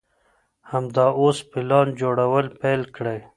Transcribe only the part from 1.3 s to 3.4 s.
پلان جوړول پيل کړئ.